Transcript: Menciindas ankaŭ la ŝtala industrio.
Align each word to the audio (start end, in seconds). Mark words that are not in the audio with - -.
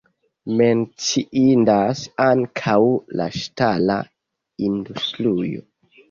Menciindas 0.59 1.99
ankaŭ 2.23 2.77
la 3.19 3.27
ŝtala 3.41 3.97
industrio. 4.71 5.63